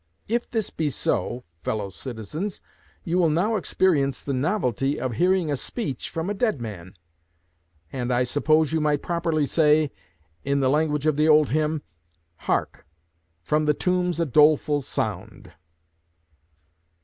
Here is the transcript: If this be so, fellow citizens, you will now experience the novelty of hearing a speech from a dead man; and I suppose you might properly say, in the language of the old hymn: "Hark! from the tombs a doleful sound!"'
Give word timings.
If 0.27 0.49
this 0.49 0.71
be 0.71 0.89
so, 0.89 1.43
fellow 1.61 1.91
citizens, 1.91 2.59
you 3.03 3.19
will 3.19 3.29
now 3.29 3.55
experience 3.55 4.23
the 4.23 4.33
novelty 4.33 4.99
of 4.99 5.13
hearing 5.13 5.51
a 5.51 5.55
speech 5.55 6.09
from 6.09 6.27
a 6.27 6.33
dead 6.33 6.59
man; 6.59 6.95
and 7.93 8.11
I 8.11 8.23
suppose 8.23 8.73
you 8.73 8.81
might 8.81 9.03
properly 9.03 9.45
say, 9.45 9.91
in 10.43 10.59
the 10.59 10.71
language 10.71 11.05
of 11.05 11.17
the 11.17 11.27
old 11.29 11.49
hymn: 11.49 11.83
"Hark! 12.47 12.87
from 13.43 13.65
the 13.65 13.75
tombs 13.75 14.19
a 14.19 14.25
doleful 14.25 14.81
sound!"' 14.81 15.51